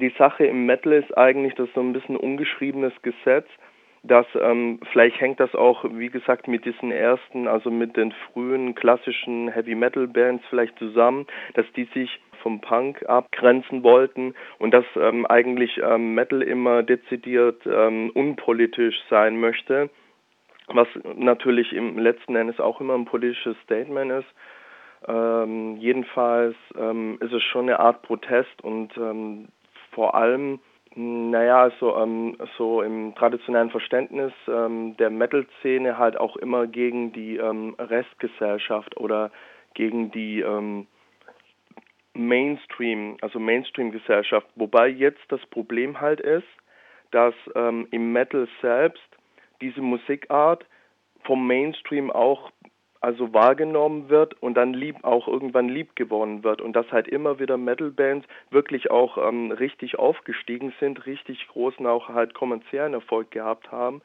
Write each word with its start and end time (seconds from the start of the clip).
die 0.00 0.12
Sache 0.18 0.44
im 0.46 0.66
Metal 0.66 0.92
ist 0.92 1.16
eigentlich, 1.16 1.54
das 1.54 1.68
so 1.74 1.80
ein 1.80 1.92
bisschen 1.92 2.16
ungeschriebenes 2.16 2.92
Gesetz, 3.02 3.46
dass 4.02 4.26
ähm, 4.40 4.80
vielleicht 4.92 5.20
hängt 5.20 5.40
das 5.40 5.54
auch, 5.54 5.84
wie 5.84 6.08
gesagt, 6.08 6.48
mit 6.48 6.64
diesen 6.64 6.90
ersten, 6.90 7.46
also 7.46 7.70
mit 7.70 7.96
den 7.96 8.12
frühen 8.12 8.74
klassischen 8.74 9.48
Heavy 9.48 9.74
Metal 9.74 10.06
Bands 10.06 10.42
vielleicht 10.48 10.78
zusammen, 10.78 11.26
dass 11.54 11.66
die 11.76 11.84
sich 11.92 12.18
vom 12.42 12.62
Punk 12.62 13.06
abgrenzen 13.06 13.82
wollten 13.82 14.34
und 14.58 14.72
dass 14.72 14.86
ähm, 14.96 15.26
eigentlich 15.26 15.78
ähm, 15.82 16.14
Metal 16.14 16.42
immer 16.42 16.82
dezidiert 16.82 17.60
ähm, 17.66 18.10
unpolitisch 18.14 18.96
sein 19.10 19.38
möchte, 19.38 19.90
was 20.68 20.88
natürlich 21.16 21.74
im 21.74 21.98
letzten 21.98 22.36
Endes 22.36 22.58
auch 22.58 22.80
immer 22.80 22.94
ein 22.94 23.04
politisches 23.04 23.56
Statement 23.64 24.12
ist. 24.12 24.28
Ähm, 25.06 25.76
jedenfalls 25.76 26.56
ähm, 26.78 27.18
ist 27.20 27.32
es 27.32 27.42
schon 27.42 27.68
eine 27.68 27.80
Art 27.80 28.02
Protest 28.02 28.62
und 28.62 28.96
ähm, 28.96 29.48
vor 29.90 30.14
allem 30.14 30.60
naja, 30.96 31.62
also 31.62 31.96
ähm, 31.96 32.36
so 32.58 32.82
im 32.82 33.14
traditionellen 33.14 33.70
Verständnis 33.70 34.32
ähm, 34.48 34.96
der 34.96 35.10
Metal-Szene 35.10 35.98
halt 35.98 36.16
auch 36.16 36.36
immer 36.36 36.66
gegen 36.66 37.12
die 37.12 37.36
ähm, 37.36 37.76
Restgesellschaft 37.78 38.96
oder 38.96 39.30
gegen 39.74 40.10
die 40.10 40.40
ähm, 40.40 40.88
Mainstream, 42.14 43.18
also 43.20 43.38
Mainstream-Gesellschaft. 43.38 44.48
Wobei 44.56 44.88
jetzt 44.88 45.20
das 45.28 45.40
Problem 45.46 46.00
halt 46.00 46.20
ist, 46.20 46.48
dass 47.12 47.34
ähm, 47.54 47.86
im 47.92 48.12
Metal 48.12 48.48
selbst 48.60 49.08
diese 49.60 49.80
Musikart 49.82 50.66
vom 51.22 51.46
Mainstream 51.46 52.10
auch 52.10 52.50
also 53.00 53.32
wahrgenommen 53.32 54.08
wird 54.08 54.40
und 54.42 54.54
dann 54.54 54.74
lieb 54.74 55.04
auch 55.04 55.26
irgendwann 55.26 55.68
lieb 55.68 55.96
gewonnen 55.96 56.44
wird 56.44 56.60
und 56.60 56.74
dass 56.74 56.90
halt 56.92 57.08
immer 57.08 57.38
wieder 57.38 57.56
Metal-Bands 57.56 58.26
wirklich 58.50 58.90
auch 58.90 59.16
ähm, 59.16 59.50
richtig 59.52 59.98
aufgestiegen 59.98 60.72
sind, 60.80 61.06
richtig 61.06 61.48
großen 61.48 61.86
auch 61.86 62.08
halt 62.08 62.34
kommerziellen 62.34 62.92
Erfolg 62.92 63.30
gehabt 63.30 63.72
haben 63.72 64.02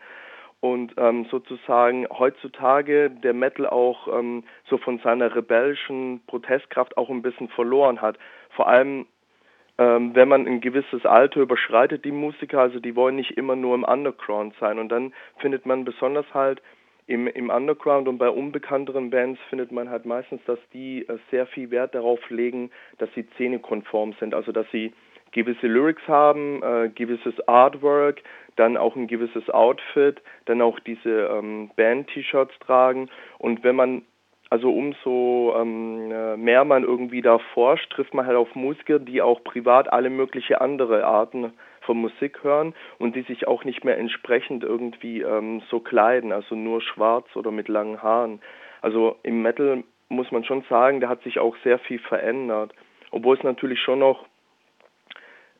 und 0.62 0.94
ähm, 0.98 1.26
sozusagen 1.30 2.08
heutzutage 2.10 3.10
der 3.10 3.34
Metal 3.34 3.68
auch 3.68 4.08
ähm, 4.08 4.44
so 4.70 4.78
von 4.78 5.00
seiner 5.00 5.36
rebellischen 5.36 6.22
Protestkraft 6.28 6.98
auch 6.98 7.10
ein 7.10 7.22
bisschen 7.22 7.50
verloren 7.50 8.02
hat. 8.02 8.18
Vor 8.52 8.68
allem 8.68 9.06
ähm, 9.78 10.16
wenn 10.16 10.30
man 10.30 10.48
ein 10.48 10.62
gewisses 10.62 11.06
Alter 11.06 11.42
überschreitet, 11.42 12.06
die 12.06 12.14
Musiker, 12.14 12.62
also 12.62 12.80
die 12.80 12.96
wollen 12.96 13.18
nicht 13.18 13.38
immer 13.38 13.58
nur 13.58 13.76
im 13.76 13.84
Underground 13.84 14.56
sein 14.60 14.80
und 14.80 14.88
dann 14.90 15.14
findet 15.38 15.66
man 15.66 15.84
besonders 15.84 16.26
halt 16.34 16.62
im, 17.08 17.28
im 17.28 17.50
Underground 17.50 18.08
und 18.08 18.18
bei 18.18 18.30
unbekannteren 18.30 19.10
Bands 19.10 19.40
findet 19.50 19.72
man 19.72 19.90
halt 19.90 20.06
meistens, 20.06 20.42
dass 20.46 20.60
die 20.74 21.08
äh, 21.08 21.18
sehr 21.32 21.46
viel 21.48 21.72
Wert 21.72 21.94
darauf 21.94 22.20
legen, 22.30 22.72
dass 22.98 23.10
sie 23.14 23.26
szenekonform 23.36 24.14
sind, 24.20 24.34
also 24.34 24.52
dass 24.52 24.66
sie 24.72 24.94
gewisse 25.32 25.68
Lyrics 25.68 26.08
haben, 26.08 26.64
äh, 26.64 26.90
gewisses 26.90 27.36
Artwork, 27.48 28.22
dann 28.56 28.78
auch 28.78 28.96
ein 28.96 29.08
gewisses 29.08 29.50
Outfit, 29.50 30.22
dann 30.46 30.62
auch 30.62 30.80
diese 30.80 31.28
ähm, 31.28 31.70
Band-T-Shirts 31.76 32.58
tragen. 32.60 33.10
Und 33.38 33.64
wenn 33.64 33.76
man 33.76 34.04
also 34.50 34.72
umso 34.72 35.54
ähm, 35.58 36.12
äh, 36.12 36.38
mehr 36.38 36.64
man 36.66 36.84
irgendwie 36.84 37.22
da 37.22 37.40
forscht, 37.54 37.92
trifft 37.92 38.14
man 38.14 38.26
halt 38.26 38.38
auf 38.38 38.56
Musiker, 38.56 39.00
die 39.00 39.22
auch 39.22 39.44
privat 39.44 39.92
alle 39.92 40.10
mögliche 40.10 40.62
andere 40.62 41.04
Arten 41.06 41.52
von 41.86 41.98
Musik 41.98 42.44
hören 42.44 42.74
und 43.00 43.16
die 43.16 43.22
sich 43.24 43.48
auch 43.48 43.64
nicht 43.64 43.84
mehr 43.84 43.98
entsprechend 43.98 44.64
irgendwie 44.64 45.22
ähm, 45.22 45.62
so 45.70 45.80
kleiden, 45.80 46.32
also 46.32 46.56
nur 46.56 46.82
schwarz 46.82 47.28
oder 47.36 47.52
mit 47.52 47.68
langen 47.68 48.02
Haaren. 48.02 48.42
Also 48.82 49.18
im 49.24 49.42
Metal 49.42 49.84
muss 50.10 50.32
man 50.32 50.44
schon 50.44 50.64
sagen, 50.70 51.02
da 51.02 51.10
hat 51.10 51.24
sich 51.24 51.40
auch 51.40 51.56
sehr 51.64 51.80
viel 51.80 52.00
verändert. 52.00 52.74
Obwohl 53.12 53.38
es 53.38 53.44
natürlich 53.44 53.80
schon 53.80 54.00
noch 54.00 54.26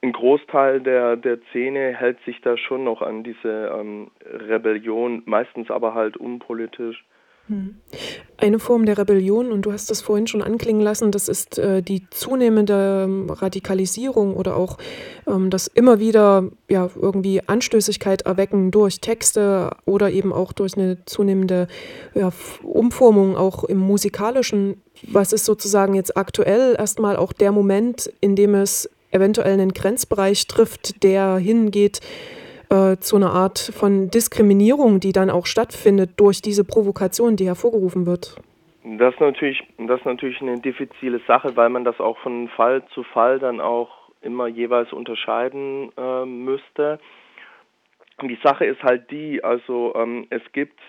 ein 0.02 0.12
Großteil 0.12 0.82
der, 0.82 1.16
der 1.16 1.40
Szene 1.50 1.96
hält 1.96 2.20
sich 2.26 2.42
da 2.42 2.58
schon 2.58 2.84
noch 2.84 3.02
an 3.02 3.24
diese 3.24 3.72
ähm, 3.74 4.12
Rebellion, 4.24 5.24
meistens 5.26 5.72
aber 5.72 5.94
halt 5.94 6.18
unpolitisch. 6.18 7.04
Eine 8.38 8.60
Form 8.60 8.86
der 8.86 8.98
Rebellion, 8.98 9.52
und 9.52 9.62
du 9.64 9.72
hast 9.72 9.90
das 9.92 10.02
vorhin 10.02 10.26
schon 10.26 10.42
anklingen 10.42 10.82
lassen, 10.82 11.12
das 11.12 11.28
ist 11.28 11.60
äh, 11.60 11.82
die 11.82 12.10
zunehmende 12.10 13.08
Radikalisierung 13.30 14.36
oder 14.36 14.58
auch 14.58 14.78
ähm, 15.28 15.50
das 15.50 15.68
immer 15.68 16.00
wieder 16.00 16.50
ja, 16.68 16.90
irgendwie 17.00 17.42
Anstößigkeit 17.48 18.24
erwecken 18.24 18.72
durch 18.72 19.00
Texte 19.00 19.72
oder 19.86 20.12
eben 20.12 20.34
auch 20.34 20.54
durch 20.54 20.76
eine 20.76 21.06
zunehmende 21.06 21.68
ja, 22.16 22.32
Umformung 22.64 23.38
auch 23.38 23.64
im 23.64 23.78
musikalischen. 23.78 24.82
Was 25.08 25.32
ist 25.32 25.46
sozusagen 25.46 25.94
jetzt 25.94 26.18
aktuell 26.18 26.76
erstmal 26.78 27.16
auch 27.18 27.32
der 27.32 27.52
Moment, 27.52 28.12
in 28.22 28.36
dem 28.36 28.56
es 28.56 28.90
eventuell 29.12 29.54
einen 29.54 29.74
Grenzbereich 29.74 30.48
trifft, 30.48 31.04
der 31.04 31.38
hingeht, 31.38 32.02
äh, 32.76 33.00
zu 33.00 33.16
einer 33.16 33.32
Art 33.32 33.60
von 33.60 34.10
Diskriminierung, 34.10 35.00
die 35.00 35.14
dann 35.14 35.30
auch 35.30 35.46
stattfindet 35.46 36.12
durch 36.18 36.42
diese 36.42 36.66
Provokation, 36.66 37.36
die 37.36 37.48
hervorgerufen 37.48 38.06
wird? 38.06 38.36
Das 38.84 39.14
ist 39.14 39.20
natürlich, 39.20 39.64
das 39.78 40.00
ist 40.00 40.06
natürlich 40.06 40.42
eine 40.42 40.60
diffizile 40.60 41.20
Sache, 41.28 41.56
weil 41.56 41.70
man 41.70 41.84
das 41.84 42.00
auch 42.00 42.18
von 42.20 42.50
Fall 42.50 42.84
zu 42.94 43.04
Fall 43.04 43.40
dann 43.40 43.60
auch 43.60 43.90
immer 44.22 44.48
jeweils 44.48 44.92
unterscheiden 44.92 45.92
äh, 45.98 46.26
müsste. 46.26 47.00
Die 48.22 48.38
Sache 48.44 48.66
ist 48.66 48.82
halt 48.84 49.10
die, 49.12 49.44
also 49.44 49.94
ähm, 49.96 50.28
es 50.30 50.42
gibt 50.54 50.80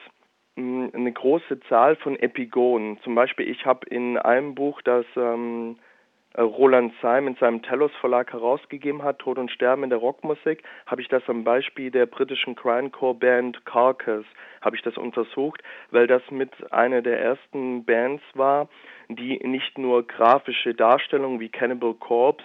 mh, 0.56 0.90
eine 0.92 1.12
große 1.12 1.60
Zahl 1.68 1.96
von 1.96 2.16
Epigonen. 2.16 2.98
Zum 3.02 3.14
Beispiel, 3.14 3.48
ich 3.48 3.64
habe 3.64 3.86
in 3.88 4.18
einem 4.18 4.54
Buch, 4.54 4.82
das 4.82 5.06
ähm, 5.16 5.76
äh, 5.76 5.95
Roland 6.38 6.92
Syme 7.00 7.28
in 7.28 7.36
seinem 7.36 7.62
Telos 7.62 7.92
Verlag 8.00 8.32
herausgegeben 8.32 9.02
hat, 9.02 9.18
Tod 9.20 9.38
und 9.38 9.50
Sterben 9.50 9.84
in 9.84 9.90
der 9.90 9.98
Rockmusik, 9.98 10.62
habe 10.86 11.00
ich 11.00 11.08
das 11.08 11.22
am 11.28 11.44
Beispiel 11.44 11.90
der 11.90 12.06
britischen 12.06 12.54
Grindcore 12.54 13.14
Band 13.14 13.64
Carcass 13.64 14.24
habe 14.60 14.76
ich 14.76 14.82
das 14.82 14.96
untersucht, 14.96 15.62
weil 15.90 16.06
das 16.06 16.22
mit 16.30 16.50
einer 16.72 17.00
der 17.00 17.20
ersten 17.20 17.84
Bands 17.84 18.22
war, 18.34 18.68
die 19.08 19.38
nicht 19.46 19.78
nur 19.78 20.06
grafische 20.06 20.74
Darstellungen 20.74 21.40
wie 21.40 21.48
Cannibal 21.48 21.94
Corpse 21.94 22.44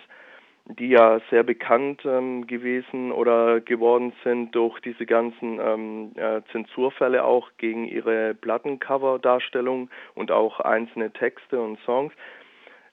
die 0.65 0.89
ja 0.89 1.19
sehr 1.29 1.43
bekannt 1.43 2.03
ähm, 2.05 2.47
gewesen 2.47 3.11
oder 3.11 3.59
geworden 3.59 4.13
sind 4.23 4.55
durch 4.55 4.79
diese 4.79 5.05
ganzen 5.05 5.59
ähm, 5.59 6.11
äh, 6.15 6.41
Zensurfälle 6.51 7.23
auch 7.23 7.49
gegen 7.57 7.85
ihre 7.85 8.35
Plattencover-Darstellung 8.35 9.89
und 10.13 10.31
auch 10.31 10.59
einzelne 10.59 11.11
Texte 11.11 11.59
und 11.59 11.79
Songs, 11.79 12.13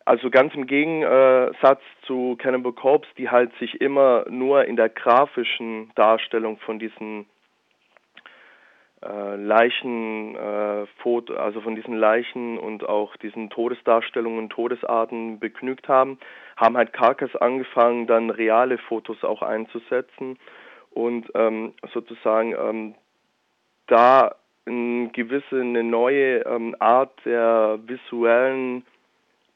also 0.09 0.31
ganz 0.31 0.55
im 0.55 0.67
Gegensatz 0.67 1.83
zu 2.07 2.37
Cannibal 2.39 2.73
Corpse, 2.73 3.11
die 3.19 3.29
halt 3.29 3.53
sich 3.59 3.79
immer 3.83 4.25
nur 4.31 4.65
in 4.65 4.77
der 4.77 4.89
grafischen 4.89 5.91
Darstellung 5.97 6.57
von 6.61 6.79
diesen 6.79 7.27
äh, 9.05 9.37
Leichen, 9.37 10.35
äh, 10.35 10.87
also 11.37 11.61
von 11.61 11.75
diesen 11.75 11.95
Leichen 11.95 12.59
und 12.59 12.89
auch 12.89 13.17
diesen 13.19 13.51
Todesdarstellungen 13.51 14.39
und 14.39 14.49
Todesarten 14.49 15.39
begnügt 15.41 15.89
haben, 15.89 16.19
haben 16.57 16.79
halt 16.79 16.95
Carcass 16.95 17.37
angefangen, 17.37 18.07
dann 18.07 18.31
reale 18.31 18.79
Fotos 18.79 19.23
auch 19.25 19.43
einzusetzen 19.43 20.39
und 20.91 21.31
ähm, 21.35 21.75
sozusagen 21.93 22.55
ähm, 22.59 22.95
da 23.89 24.37
eine 24.65 25.11
gewisse, 25.11 25.61
eine 25.61 25.85
neue 25.85 26.47
ähm, 26.47 26.75
Art 26.79 27.13
der 27.27 27.79
visuellen 27.87 28.87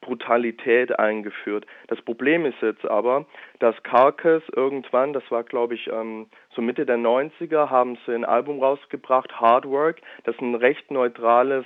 Brutalität 0.03 0.99
eingeführt. 0.99 1.65
Das 1.87 2.01
Problem 2.01 2.45
ist 2.45 2.61
jetzt 2.61 2.85
aber, 2.85 3.25
dass 3.59 3.81
Carcass 3.83 4.43
irgendwann, 4.55 5.13
das 5.13 5.23
war 5.31 5.43
glaube 5.43 5.75
ich 5.75 5.87
ähm, 5.87 6.27
so 6.55 6.61
Mitte 6.61 6.85
der 6.85 6.97
90er, 6.97 7.69
haben 7.69 7.97
sie 8.05 8.13
ein 8.13 8.25
Album 8.25 8.59
rausgebracht, 8.59 9.39
Hard 9.39 9.65
Work, 9.65 10.01
das 10.25 10.37
ein 10.39 10.55
recht 10.55 10.91
neutrales 10.91 11.65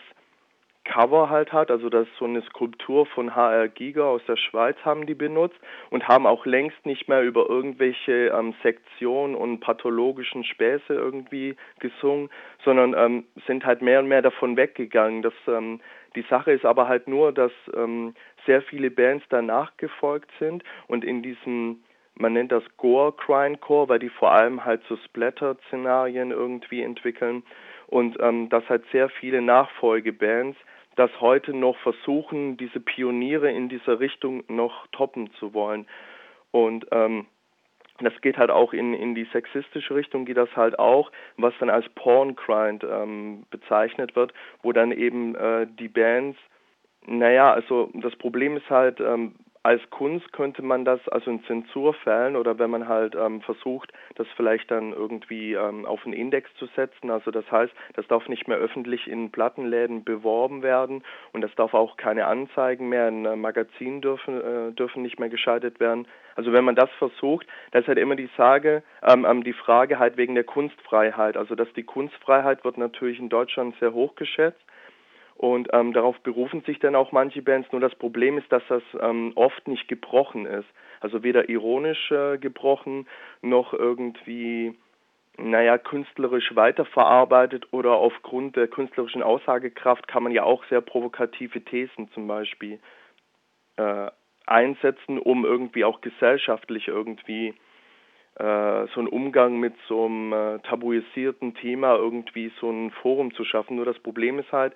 Cover 0.88 1.30
halt 1.30 1.52
hat, 1.52 1.70
also 1.70 1.90
das 1.90 2.08
ist 2.08 2.18
so 2.18 2.26
eine 2.26 2.42
Skulptur 2.44 3.06
von 3.06 3.36
HR 3.36 3.68
Giga 3.68 4.04
aus 4.04 4.22
der 4.28 4.38
Schweiz 4.38 4.78
haben 4.86 5.06
die 5.06 5.16
benutzt 5.16 5.60
und 5.90 6.08
haben 6.08 6.26
auch 6.26 6.46
längst 6.46 6.86
nicht 6.86 7.10
mehr 7.10 7.22
über 7.24 7.50
irgendwelche 7.50 8.28
ähm, 8.28 8.54
Sektionen 8.64 9.36
und 9.36 9.60
pathologischen 9.60 10.44
Späße 10.44 10.94
irgendwie 10.94 11.56
gesungen, 11.80 12.30
sondern 12.64 12.96
ähm, 12.98 13.26
sind 13.46 13.66
halt 13.66 13.82
mehr 13.82 14.00
und 14.00 14.08
mehr 14.08 14.22
davon 14.22 14.56
weggegangen, 14.56 15.22
dass 15.22 15.34
ähm, 15.48 15.82
die 16.16 16.26
Sache 16.30 16.52
ist 16.52 16.66
aber 16.66 16.88
halt 16.88 17.08
nur, 17.08 17.34
dass 17.34 17.52
ähm, 17.76 18.16
sehr 18.46 18.62
viele 18.62 18.90
Bands 18.90 19.26
danach 19.30 19.76
gefolgt 19.78 20.32
sind 20.40 20.64
und 20.88 21.04
in 21.04 21.22
diesem, 21.22 21.84
man 22.16 22.34
nennt 22.34 22.52
das 22.52 22.64
Gore 22.78 23.12
Grindcore, 23.12 23.90
weil 23.90 24.00
die 24.00 24.10
vor 24.10 24.32
allem 24.32 24.64
halt 24.64 24.82
so 24.88 24.96
Splatter-Szenarien 24.96 26.32
irgendwie 26.32 26.82
entwickeln 26.82 27.44
und 27.88 28.18
ähm, 28.22 28.50
dass 28.50 28.68
halt 28.70 28.86
sehr 28.92 29.10
viele 29.10 29.42
Nachfolgebands 29.42 30.58
das 30.98 31.12
heute 31.22 31.54
noch 31.54 31.78
versuchen, 31.78 32.58
diese 32.58 32.80
Pioniere 32.80 33.52
in 33.52 33.70
dieser 33.70 34.00
Richtung 34.00 34.44
noch 34.48 34.88
toppen 34.88 35.32
zu 35.40 35.54
wollen. 35.54 35.88
Und 36.52 36.88
ähm, 36.92 37.28
das 38.00 38.20
geht 38.22 38.38
halt 38.38 38.52
auch 38.52 38.74
in, 38.74 38.94
in 38.94 39.16
die 39.16 39.28
sexistische 39.32 39.96
Richtung, 39.96 40.26
geht 40.26 40.38
das 40.38 40.56
halt 40.56 40.78
auch, 40.80 41.12
was 41.38 41.54
dann 41.60 41.70
als 41.70 41.88
Porn-Grind 41.90 42.84
ähm, 42.84 43.46
bezeichnet 43.50 44.16
wird, 44.16 44.34
wo 44.64 44.72
dann 44.72 44.92
eben 44.92 45.36
äh, 45.36 45.68
die 45.80 45.88
Bands, 45.88 46.38
naja, 47.06 47.54
also 47.54 47.90
das 47.94 48.16
Problem 48.16 48.58
ist 48.58 48.70
halt, 48.70 49.00
ähm, 49.00 49.36
als 49.68 49.82
Kunst 49.90 50.32
könnte 50.32 50.62
man 50.62 50.86
das 50.86 51.06
also 51.10 51.30
in 51.30 51.44
Zensurfällen 51.44 52.38
oder 52.38 52.58
wenn 52.58 52.70
man 52.70 52.88
halt 52.88 53.16
ähm, 53.16 53.42
versucht, 53.42 53.92
das 54.16 54.26
vielleicht 54.38 54.72
dann 54.72 54.94
irgendwie 54.94 55.56
ähm, 55.56 55.86
auf 55.86 56.06
einen 56.06 56.14
Index 56.14 56.50
zu 56.56 56.68
setzen, 56.68 57.12
also 57.12 57.32
das 57.32 57.52
heißt, 57.52 57.74
das 57.96 58.08
darf 58.08 58.30
nicht 58.30 58.48
mehr 58.48 58.56
öffentlich 58.60 59.10
in 59.10 59.30
Plattenläden 59.30 60.06
beworben 60.06 60.64
werden 60.64 61.04
und 61.34 61.42
das 61.42 61.54
darf 61.56 61.74
auch 61.74 61.98
keine 61.98 62.28
Anzeigen 62.28 62.88
mehr 62.88 63.10
in 63.10 63.26
äh, 63.26 63.36
Magazinen 63.36 64.00
dürfen 64.00 64.40
äh, 64.40 64.72
dürfen 64.72 65.04
nicht 65.04 65.20
mehr 65.20 65.28
geschaltet 65.28 65.82
werden. 65.82 66.08
Also 66.38 66.54
wenn 66.54 66.64
man 66.64 66.76
das 66.76 66.90
versucht, 66.98 67.46
da 67.72 67.80
ist 67.80 67.90
halt 67.90 67.98
immer 67.98 68.16
die 68.16 68.30
Sage, 68.38 68.84
ähm, 69.04 69.26
ähm, 69.30 69.44
die 69.44 69.52
Frage 69.52 70.00
halt 70.00 70.16
wegen 70.16 70.36
der 70.36 70.46
Kunstfreiheit. 70.46 71.36
Also 71.36 71.56
dass 71.56 71.74
die 71.74 71.84
Kunstfreiheit 71.84 72.64
wird 72.64 72.78
natürlich 72.78 73.20
in 73.20 73.28
Deutschland 73.28 73.76
sehr 73.82 73.92
hoch 73.92 74.16
geschätzt 74.16 74.64
und 75.38 75.70
ähm, 75.72 75.94
darauf 75.94 76.20
berufen 76.22 76.62
sich 76.62 76.80
dann 76.80 76.96
auch 76.96 77.12
manche 77.12 77.42
Bands. 77.42 77.72
Nur 77.72 77.82
das 77.82 77.94
Problem 77.96 78.38
ist, 78.38 78.52
dass 78.52 78.64
das 78.70 78.82
ähm, 79.00 79.34
oft 79.36 79.68
nicht 79.68 79.88
gebrochen 79.88 80.46
ist. 80.46 80.68
Also 81.00 81.24
weder 81.24 81.48
ironisch 81.48 82.12
äh, 82.12 82.40
gebrochen 82.40 83.08
noch 83.44 83.72
irgendwie, 83.74 84.74
naja, 85.38 85.78
künstlerisch 85.78 86.56
weiterverarbeitet 86.56 87.68
oder 87.72 87.92
aufgrund 87.92 88.56
der 88.56 88.68
künstlerischen 88.68 89.22
Aussagekraft 89.22 90.08
kann 90.08 90.24
man 90.24 90.32
ja 90.32 90.44
auch 90.44 90.64
sehr 90.66 90.82
provokative 90.82 91.62
Thesen 91.62 92.10
zum 92.14 92.28
Beispiel 92.28 92.80
äh, 93.76 94.10
einsetzen, 94.48 95.20
um 95.20 95.46
irgendwie 95.46 95.86
auch 95.86 96.02
gesellschaftlich 96.02 96.88
irgendwie 96.88 97.54
äh, 98.40 98.88
so 98.94 99.00
einen 99.02 99.08
Umgang 99.08 99.60
mit 99.60 99.76
so 99.88 100.06
einem 100.06 100.34
äh, 100.34 100.60
tabuisierten 100.60 101.54
Thema 101.54 101.96
irgendwie 101.96 102.52
so 102.60 102.72
ein 102.72 102.90
Forum 102.90 103.34
zu 103.36 103.44
schaffen. 103.44 103.76
Nur 103.76 103.86
das 103.86 104.00
Problem 104.00 104.40
ist 104.40 104.52
halt, 104.52 104.74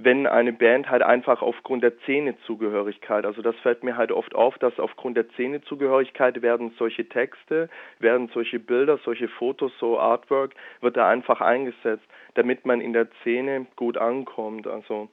wenn 0.00 0.26
eine 0.26 0.52
Band 0.52 0.88
halt 0.90 1.02
einfach 1.02 1.42
aufgrund 1.42 1.82
der 1.82 1.92
Szenezugehörigkeit, 2.04 3.26
also 3.26 3.42
das 3.42 3.56
fällt 3.56 3.82
mir 3.82 3.96
halt 3.96 4.12
oft 4.12 4.34
auf, 4.34 4.56
dass 4.58 4.78
aufgrund 4.78 5.16
der 5.16 5.28
Szenezugehörigkeit 5.30 6.40
werden 6.42 6.72
solche 6.78 7.08
Texte, 7.08 7.68
werden 7.98 8.30
solche 8.32 8.58
Bilder, 8.58 8.98
solche 9.04 9.28
Fotos, 9.28 9.72
so 9.80 9.98
Artwork, 9.98 10.54
wird 10.80 10.96
da 10.96 11.08
einfach 11.08 11.40
eingesetzt, 11.40 12.04
damit 12.34 12.64
man 12.64 12.80
in 12.80 12.92
der 12.92 13.08
Szene 13.22 13.66
gut 13.76 13.96
ankommt. 13.96 14.66
Also 14.66 15.08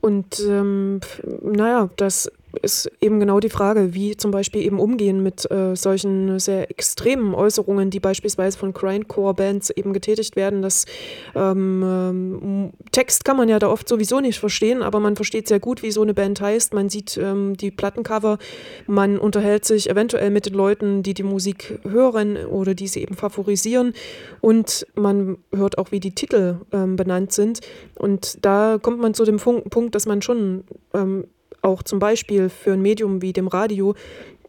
und 0.00 0.40
ähm, 0.40 1.00
naja, 1.42 1.88
das 1.96 2.30
ist 2.62 2.90
eben 3.00 3.20
genau 3.20 3.40
die 3.40 3.48
Frage, 3.48 3.94
wie 3.94 4.16
zum 4.16 4.30
Beispiel 4.30 4.62
eben 4.62 4.80
umgehen 4.80 5.22
mit 5.22 5.50
äh, 5.50 5.76
solchen 5.76 6.38
sehr 6.38 6.70
extremen 6.70 7.34
Äußerungen, 7.34 7.90
die 7.90 8.00
beispielsweise 8.00 8.58
von 8.58 8.72
Grindcore-Bands 8.72 9.70
eben 9.70 9.92
getätigt 9.92 10.36
werden. 10.36 10.62
Das 10.62 10.86
ähm, 11.34 11.82
ähm, 11.84 12.70
Text 12.92 13.24
kann 13.24 13.36
man 13.36 13.48
ja 13.48 13.58
da 13.58 13.68
oft 13.68 13.88
sowieso 13.88 14.20
nicht 14.20 14.38
verstehen, 14.38 14.82
aber 14.82 15.00
man 15.00 15.16
versteht 15.16 15.48
sehr 15.48 15.60
gut, 15.60 15.82
wie 15.82 15.90
so 15.90 16.02
eine 16.02 16.14
Band 16.14 16.40
heißt. 16.40 16.74
Man 16.74 16.88
sieht 16.88 17.16
ähm, 17.16 17.56
die 17.56 17.70
Plattencover, 17.70 18.38
man 18.86 19.18
unterhält 19.18 19.64
sich 19.64 19.88
eventuell 19.88 20.30
mit 20.30 20.46
den 20.46 20.54
Leuten, 20.54 21.02
die 21.02 21.14
die 21.14 21.22
Musik 21.22 21.78
hören 21.88 22.36
oder 22.36 22.74
die 22.74 22.88
sie 22.88 23.02
eben 23.02 23.14
favorisieren 23.14 23.92
und 24.40 24.86
man 24.94 25.38
hört 25.52 25.78
auch, 25.78 25.92
wie 25.92 26.00
die 26.00 26.14
Titel 26.14 26.56
ähm, 26.72 26.96
benannt 26.96 27.32
sind. 27.32 27.60
Und 27.94 28.44
da 28.44 28.78
kommt 28.80 29.00
man 29.00 29.14
zu 29.14 29.24
dem 29.24 29.38
Punkt, 29.38 29.94
dass 29.94 30.06
man 30.06 30.22
schon 30.22 30.64
ähm, 30.94 31.24
auch 31.62 31.82
zum 31.82 31.98
Beispiel 31.98 32.48
für 32.48 32.72
ein 32.72 32.82
Medium 32.82 33.22
wie 33.22 33.32
dem 33.32 33.48
Radio 33.48 33.94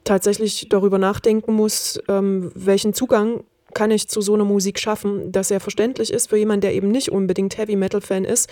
tatsächlich 0.03 0.67
darüber 0.69 0.97
nachdenken 0.97 1.53
muss, 1.53 1.99
ähm, 2.07 2.51
welchen 2.55 2.93
Zugang 2.93 3.43
kann 3.73 3.91
ich 3.91 4.09
zu 4.09 4.21
so 4.21 4.33
einer 4.33 4.43
Musik 4.43 4.79
schaffen, 4.79 5.31
dass 5.31 5.51
er 5.51 5.59
verständlich 5.59 6.11
ist 6.11 6.29
für 6.29 6.37
jemanden, 6.37 6.61
der 6.61 6.73
eben 6.73 6.89
nicht 6.89 7.09
unbedingt 7.09 7.57
Heavy 7.57 7.75
Metal 7.75 8.01
Fan 8.01 8.25
ist, 8.25 8.49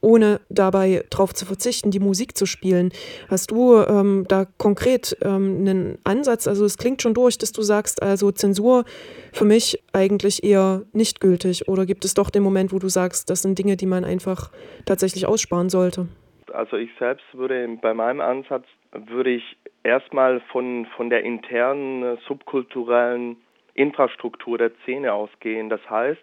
ohne 0.00 0.40
dabei 0.50 1.04
darauf 1.08 1.32
zu 1.32 1.46
verzichten, 1.46 1.90
die 1.90 1.98
Musik 1.98 2.36
zu 2.36 2.44
spielen. 2.44 2.92
Hast 3.28 3.50
du 3.50 3.78
ähm, 3.78 4.26
da 4.28 4.44
konkret 4.58 5.16
ähm, 5.22 5.56
einen 5.60 5.98
Ansatz? 6.04 6.46
Also 6.46 6.66
es 6.66 6.76
klingt 6.76 7.00
schon 7.00 7.14
durch, 7.14 7.38
dass 7.38 7.52
du 7.52 7.62
sagst, 7.62 8.02
also 8.02 8.30
Zensur 8.30 8.84
für 9.32 9.46
mich 9.46 9.82
eigentlich 9.92 10.44
eher 10.44 10.82
nicht 10.92 11.20
gültig. 11.20 11.68
Oder 11.68 11.86
gibt 11.86 12.04
es 12.04 12.12
doch 12.12 12.28
den 12.28 12.42
Moment, 12.42 12.72
wo 12.72 12.78
du 12.78 12.90
sagst, 12.90 13.30
das 13.30 13.42
sind 13.42 13.58
Dinge, 13.58 13.78
die 13.78 13.86
man 13.86 14.04
einfach 14.04 14.50
tatsächlich 14.84 15.26
aussparen 15.26 15.70
sollte? 15.70 16.06
Also 16.54 16.76
ich 16.76 16.90
selbst 16.98 17.26
würde 17.32 17.68
bei 17.80 17.94
meinem 17.94 18.20
Ansatz 18.20 18.66
würde 18.92 19.30
ich 19.30 19.56
erstmal 19.82 20.40
von 20.52 20.86
von 20.96 21.10
der 21.10 21.24
internen 21.24 22.02
äh, 22.02 22.16
subkulturellen 22.28 23.36
Infrastruktur 23.74 24.58
der 24.58 24.70
Szene 24.82 25.12
ausgehen. 25.12 25.68
Das 25.68 25.80
heißt, 25.90 26.22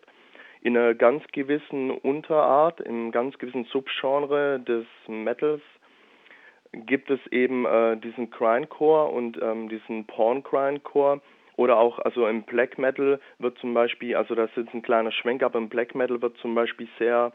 in 0.62 0.78
einer 0.78 0.94
ganz 0.94 1.24
gewissen 1.34 1.92
Unterart, 1.92 2.80
im 2.80 3.12
ganz 3.12 3.38
gewissen 3.38 3.66
Subgenre 3.66 4.60
des 4.60 4.86
Metals 5.08 5.62
gibt 6.74 7.10
es 7.10 7.20
eben 7.28 7.66
äh, 7.66 7.98
diesen 7.98 8.30
Grindcore 8.30 9.12
und 9.12 9.42
ähm, 9.42 9.68
diesen 9.68 10.06
Porn 10.06 10.44
Grindcore 10.44 11.20
oder 11.58 11.78
auch 11.78 12.00
also 12.00 12.28
im 12.28 12.44
Black 12.44 12.78
Metal 12.78 13.20
wird 13.40 13.58
zum 13.60 13.74
Beispiel, 13.74 14.16
also 14.16 14.36
das 14.36 14.50
ist 14.56 14.74
ein 14.74 14.82
kleiner 14.82 15.12
Schwenk, 15.12 15.44
aber 15.44 15.60
im 15.60 15.68
Black 15.68 15.96
Metal 15.96 16.22
wird 16.22 16.38
zum 16.38 16.56
Beispiel 16.56 16.88
sehr 16.98 17.34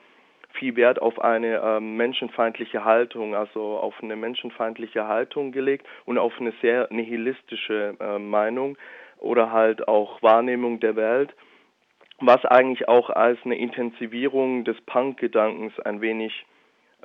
viel 0.58 0.76
Wert 0.76 1.00
auf 1.00 1.18
eine 1.20 1.60
ähm, 1.62 1.96
menschenfeindliche 1.96 2.84
Haltung, 2.84 3.34
also 3.34 3.78
auf 3.78 3.94
eine 4.02 4.16
menschenfeindliche 4.16 5.06
Haltung 5.06 5.52
gelegt 5.52 5.86
und 6.04 6.18
auf 6.18 6.32
eine 6.40 6.52
sehr 6.62 6.88
nihilistische 6.90 7.94
äh, 8.00 8.18
Meinung 8.18 8.76
oder 9.18 9.52
halt 9.52 9.88
auch 9.88 10.22
Wahrnehmung 10.22 10.80
der 10.80 10.96
Welt, 10.96 11.34
was 12.20 12.44
eigentlich 12.44 12.88
auch 12.88 13.10
als 13.10 13.38
eine 13.44 13.56
Intensivierung 13.56 14.64
des 14.64 14.80
Punk-Gedankens 14.82 15.78
ein 15.80 16.00
wenig 16.00 16.46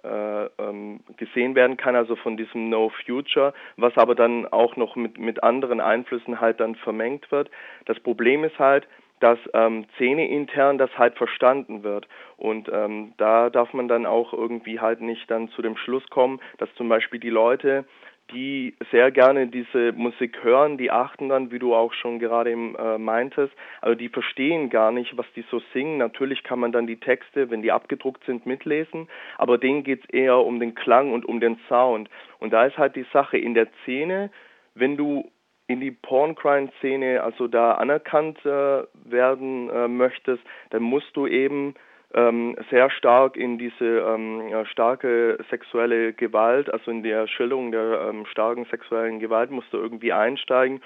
äh, 0.04 0.46
ähm, 0.58 1.02
gesehen 1.18 1.54
werden 1.54 1.78
kann, 1.78 1.96
also 1.96 2.16
von 2.16 2.36
diesem 2.36 2.70
No 2.70 2.92
Future, 3.06 3.54
was 3.78 3.96
aber 3.98 4.16
dann 4.16 4.48
auch 4.48 4.76
noch 4.76 4.96
mit, 4.96 5.20
mit 5.20 5.44
anderen 5.44 5.80
Einflüssen 5.80 6.42
halt 6.42 6.60
dann 6.60 6.76
vermengt 6.76 7.32
wird. 7.32 7.52
Das 7.86 8.00
Problem 8.00 8.44
ist 8.44 8.58
halt, 8.58 8.88
dass 9.22 9.40
ähm, 9.54 9.86
Szene 9.96 10.28
intern 10.28 10.78
das 10.78 10.90
halt 10.98 11.16
verstanden 11.16 11.84
wird. 11.84 12.08
Und 12.38 12.70
ähm, 12.74 13.14
da 13.18 13.50
darf 13.50 13.72
man 13.74 13.88
dann 13.88 14.06
auch 14.06 14.34
irgendwie 14.34 14.80
halt 14.80 15.00
nicht 15.02 15.30
dann 15.30 15.50
zu 15.50 15.62
dem 15.62 15.78
Schluss 15.78 16.08
kommen, 16.10 16.42
dass 16.58 16.74
zum 16.76 16.90
Beispiel 16.90 17.20
die 17.20 17.30
Leute, 17.30 17.86
die 18.32 18.76
sehr 18.92 19.12
gerne 19.12 19.48
diese 19.48 19.92
Musik 19.92 20.44
hören, 20.44 20.78
die 20.78 20.90
achten 20.90 21.30
dann, 21.30 21.52
wie 21.52 21.60
du 21.60 21.76
auch 21.76 21.94
schon 21.94 22.18
gerade 22.18 22.52
äh, 22.52 22.98
meintest, 22.98 23.54
also 23.82 23.96
die 23.96 24.10
verstehen 24.10 24.70
gar 24.70 24.92
nicht, 24.92 25.18
was 25.18 25.26
die 25.36 25.44
so 25.52 25.62
singen. 25.74 25.98
Natürlich 25.98 26.44
kann 26.44 26.60
man 26.60 26.72
dann 26.72 26.88
die 26.88 27.00
Texte, 27.00 27.50
wenn 27.52 27.62
die 27.62 27.72
abgedruckt 27.72 28.24
sind, 28.26 28.46
mitlesen, 28.46 29.08
aber 29.38 29.58
denen 29.58 29.84
geht 29.84 30.04
es 30.04 30.10
eher 30.10 30.38
um 30.38 30.60
den 30.60 30.76
Klang 30.76 31.12
und 31.12 31.26
um 31.26 31.40
den 31.40 31.60
Sound. 31.68 32.10
Und 32.40 32.54
da 32.54 32.66
ist 32.66 32.78
halt 32.78 32.96
die 32.96 33.06
Sache 33.14 33.38
in 33.38 33.54
der 33.54 33.68
Szene, 33.84 34.32
wenn 34.74 34.98
du 34.98 35.30
in 35.72 35.80
die 35.80 35.92
Porn-Crime-Szene 35.92 37.24
also 37.24 37.48
da 37.48 37.74
anerkannt 37.74 38.38
äh, 38.46 38.84
werden 39.06 39.70
äh, 39.70 39.88
möchtest, 39.88 40.44
dann 40.72 40.84
musst 40.84 41.16
du 41.16 41.28
eben 41.28 41.76
ähm, 42.14 42.58
sehr 42.70 42.90
stark 42.90 43.38
in 43.38 43.58
diese 43.58 44.00
ähm, 44.00 44.52
starke 44.66 45.38
sexuelle 45.50 46.14
Gewalt, 46.14 46.72
also 46.72 46.92
in 46.92 47.04
der 47.04 47.28
Schilderung 47.28 47.72
der 47.72 48.10
ähm, 48.10 48.26
starken 48.26 48.66
sexuellen 48.66 49.20
Gewalt 49.20 49.50
musst 49.52 49.72
du 49.72 49.78
irgendwie 49.78 50.12
einsteigen, 50.12 50.82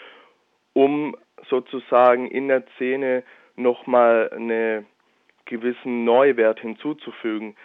um 0.73 1.15
sozusagen 1.49 2.27
in 2.27 2.47
der 2.47 2.63
Szene 2.75 3.23
nochmal 3.55 4.29
einen 4.35 4.85
gewissen 5.45 6.03
Neuwert 6.05 6.59
hinzuzufügen 6.59 7.55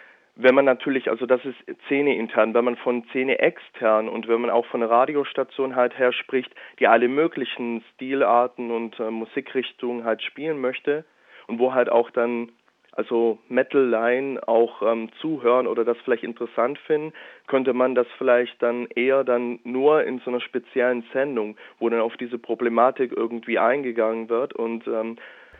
wenn 0.43 0.55
man 0.55 0.65
natürlich, 0.65 1.09
also 1.09 1.25
das 1.25 1.43
ist 1.45 1.57
Szene 1.85 2.15
intern, 2.15 2.53
wenn 2.53 2.65
man 2.65 2.75
von 2.77 3.03
Szene 3.09 3.39
extern 3.39 4.09
und 4.09 4.27
wenn 4.27 4.41
man 4.41 4.49
auch 4.49 4.65
von 4.65 4.81
einer 4.81 4.91
Radiostation 4.91 5.75
halt 5.75 5.97
her 5.97 6.13
spricht, 6.13 6.53
die 6.79 6.87
alle 6.87 7.07
möglichen 7.07 7.83
Stilarten 7.93 8.71
und 8.71 8.99
äh, 8.99 9.09
Musikrichtungen 9.09 10.03
halt 10.03 10.21
spielen 10.21 10.59
möchte 10.59 11.05
und 11.47 11.59
wo 11.59 11.73
halt 11.73 11.89
auch 11.89 12.09
dann 12.11 12.51
also 12.93 13.39
Metal-Line 13.47 14.47
auch 14.47 14.81
ähm, 14.81 15.09
zuhören 15.21 15.65
oder 15.65 15.85
das 15.85 15.97
vielleicht 16.03 16.23
interessant 16.23 16.77
finden, 16.79 17.13
könnte 17.47 17.73
man 17.73 17.95
das 17.95 18.07
vielleicht 18.17 18.61
dann 18.61 18.87
eher 18.95 19.23
dann 19.23 19.59
nur 19.63 20.03
in 20.03 20.19
so 20.19 20.29
einer 20.29 20.41
speziellen 20.41 21.05
Sendung, 21.13 21.55
wo 21.79 21.89
dann 21.89 22.01
auf 22.01 22.17
diese 22.17 22.37
Problematik 22.37 23.13
irgendwie 23.15 23.57
eingegangen 23.59 24.27
wird 24.27 24.53
und 24.53 24.85
ähm, 24.87 25.17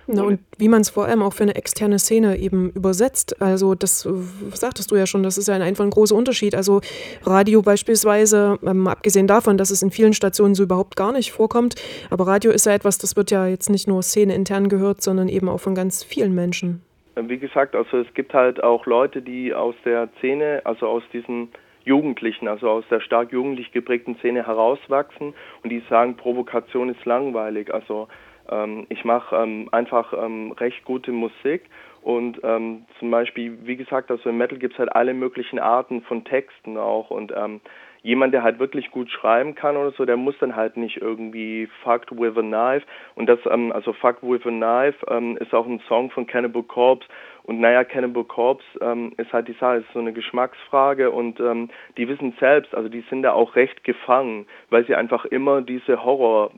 na, 0.07 0.23
und 0.23 0.39
wie 0.57 0.67
man 0.67 0.81
es 0.81 0.89
vor 0.89 1.05
allem 1.05 1.21
auch 1.21 1.33
für 1.33 1.43
eine 1.43 1.55
externe 1.55 1.99
Szene 1.99 2.37
eben 2.37 2.71
übersetzt. 2.71 3.41
Also 3.41 3.75
das 3.75 4.05
äh, 4.05 4.11
sagtest 4.53 4.91
du 4.91 4.95
ja 4.95 5.05
schon, 5.05 5.23
das 5.23 5.37
ist 5.37 5.47
ja 5.47 5.55
einfach 5.55 5.83
ein 5.83 5.89
großer 5.89 6.15
Unterschied. 6.15 6.55
Also 6.55 6.81
Radio 7.23 7.61
beispielsweise, 7.61 8.57
ähm, 8.65 8.87
abgesehen 8.87 9.27
davon, 9.27 9.57
dass 9.57 9.69
es 9.71 9.81
in 9.81 9.91
vielen 9.91 10.13
Stationen 10.13 10.55
so 10.55 10.63
überhaupt 10.63 10.95
gar 10.95 11.11
nicht 11.11 11.31
vorkommt, 11.31 11.75
aber 12.09 12.27
Radio 12.27 12.51
ist 12.51 12.65
ja 12.65 12.73
etwas, 12.73 12.97
das 12.97 13.15
wird 13.15 13.31
ja 13.31 13.47
jetzt 13.47 13.69
nicht 13.69 13.87
nur 13.87 14.01
Szene 14.03 14.35
intern 14.35 14.69
gehört, 14.69 15.01
sondern 15.01 15.29
eben 15.29 15.49
auch 15.49 15.59
von 15.59 15.75
ganz 15.75 16.03
vielen 16.03 16.33
Menschen. 16.33 16.81
Äh, 17.15 17.23
wie 17.27 17.37
gesagt, 17.37 17.75
also 17.75 17.97
es 17.97 18.13
gibt 18.13 18.33
halt 18.33 18.63
auch 18.63 18.85
Leute, 18.85 19.21
die 19.21 19.53
aus 19.53 19.75
der 19.85 20.09
Szene, 20.19 20.61
also 20.63 20.87
aus 20.87 21.03
diesen 21.13 21.49
Jugendlichen, 21.83 22.47
also 22.47 22.69
aus 22.69 22.85
der 22.91 22.99
stark 22.99 23.31
jugendlich 23.31 23.71
geprägten 23.71 24.15
Szene 24.17 24.45
herauswachsen 24.45 25.33
und 25.63 25.69
die 25.69 25.81
sagen, 25.89 26.15
Provokation 26.15 26.89
ist 26.89 27.03
langweilig. 27.05 27.73
Also 27.73 28.07
ähm, 28.51 28.85
ich 28.89 29.05
mache 29.05 29.35
ähm, 29.35 29.69
einfach 29.71 30.13
ähm, 30.13 30.51
recht 30.53 30.83
gute 30.85 31.11
Musik 31.11 31.63
und 32.01 32.39
ähm, 32.43 32.85
zum 32.99 33.11
Beispiel, 33.11 33.57
wie 33.63 33.75
gesagt, 33.75 34.09
also 34.09 34.29
im 34.29 34.37
Metal 34.37 34.57
gibt 34.57 34.73
es 34.73 34.79
halt 34.79 34.95
alle 34.95 35.13
möglichen 35.13 35.59
Arten 35.59 36.01
von 36.01 36.23
Texten 36.23 36.77
auch 36.77 37.11
und 37.11 37.31
ähm, 37.35 37.61
jemand, 38.03 38.33
der 38.33 38.41
halt 38.41 38.59
wirklich 38.59 38.89
gut 38.89 39.09
schreiben 39.11 39.53
kann 39.53 39.77
oder 39.77 39.91
so, 39.91 40.05
der 40.05 40.17
muss 40.17 40.35
dann 40.39 40.55
halt 40.55 40.77
nicht 40.77 40.97
irgendwie 40.97 41.69
Fucked 41.83 42.11
with 42.11 42.35
a 42.37 42.41
Knife 42.41 42.85
und 43.15 43.27
das, 43.27 43.39
ähm, 43.49 43.71
also 43.71 43.93
Fucked 43.93 44.23
with 44.23 44.45
a 44.45 44.49
Knife 44.49 45.05
ähm, 45.09 45.37
ist 45.37 45.53
auch 45.53 45.67
ein 45.67 45.81
Song 45.87 46.09
von 46.09 46.25
Cannibal 46.25 46.63
Corpse 46.63 47.07
und 47.43 47.59
naja, 47.59 47.83
Cannibal 47.83 48.23
Corpse 48.23 48.65
ähm, 48.81 49.13
ist 49.17 49.31
halt 49.31 49.47
die 49.47 49.55
Sache, 49.59 49.77
ist 49.77 49.93
so 49.93 49.99
eine 49.99 50.13
Geschmacksfrage 50.13 51.11
und 51.11 51.39
ähm, 51.39 51.69
die 51.97 52.07
wissen 52.07 52.33
selbst, 52.39 52.73
also 52.73 52.89
die 52.89 53.03
sind 53.09 53.23
da 53.23 53.33
auch 53.33 53.55
recht 53.55 53.83
gefangen, 53.83 54.47
weil 54.69 54.85
sie 54.85 54.95
einfach 54.95 55.25
immer 55.25 55.61
diese 55.61 56.03
Horror 56.03 56.51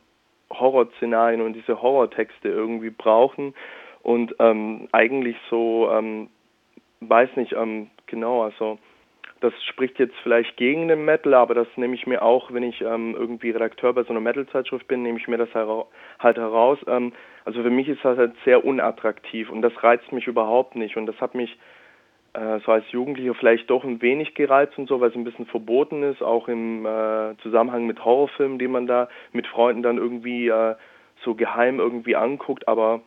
Horrorszenarien 0.60 1.42
und 1.42 1.54
diese 1.54 1.82
Horrortexte 1.82 2.50
irgendwie 2.50 2.90
brauchen 2.90 3.54
und 4.02 4.36
ähm, 4.40 4.88
eigentlich 4.92 5.38
so, 5.50 5.90
ähm, 5.92 6.30
weiß 7.02 7.36
nicht, 7.36 7.54
ähm, 7.54 7.90
genau, 8.06 8.44
also 8.44 8.78
das 9.44 9.54
spricht 9.66 10.00
jetzt 10.00 10.16
vielleicht 10.24 10.56
gegen 10.56 10.88
den 10.88 11.04
Metal, 11.04 11.34
aber 11.34 11.54
das 11.54 11.68
nehme 11.76 11.96
ich 11.96 12.08
mir 12.08 12.22
auch, 12.22 12.54
wenn 12.54 12.64
ich 12.64 12.80
ähm, 12.82 13.14
irgendwie 13.14 13.50
Redakteur 13.50 13.92
bei 13.94 14.04
so 14.04 14.12
einer 14.12 14.22
Metal-Zeitschrift 14.22 14.88
bin, 14.88 15.04
nehme 15.04 15.20
ich 15.20 15.28
mir 15.28 15.38
das 15.38 15.54
halt 15.54 16.38
heraus. 16.38 16.80
Ähm, 16.88 17.12
also 17.44 17.62
für 17.62 17.70
mich 17.70 17.90
ist 17.90 18.06
das 18.06 18.18
halt 18.18 18.34
sehr 18.46 18.64
unattraktiv 18.64 19.50
und 19.50 19.62
das 19.62 19.74
reizt 19.84 20.14
mich 20.14 20.28
überhaupt 20.28 20.76
nicht 20.76 20.96
und 20.96 21.08
das 21.08 21.20
hat 21.20 21.36
mich 21.36 21.58
äh, 22.34 22.60
so 22.66 22.72
als 22.72 22.92
Jugendlicher 22.92 23.36
vielleicht 23.36 23.70
doch 23.70 23.84
ein 23.84 24.02
wenig 24.02 24.34
gereizt 24.36 24.78
und 24.78 24.88
so, 24.88 25.00
weil 25.00 25.10
es 25.10 25.16
ein 25.16 25.24
bisschen 25.24 25.46
verboten 25.46 26.04
ist, 26.04 26.22
auch 26.22 26.48
im 26.48 26.86
äh, 26.86 27.36
Zusammenhang 27.42 27.86
mit 27.86 28.04
Horrorfilmen, 28.04 28.60
die 28.60 28.68
man 28.68 28.88
da 28.88 29.08
mit 29.32 29.48
Freunden 29.48 29.84
dann 29.84 29.98
irgendwie 29.98 30.48
äh, 30.48 30.76
so 31.24 31.36
geheim 31.36 31.80
irgendwie 31.80 32.16
anguckt, 32.16 32.68
aber 32.68 33.02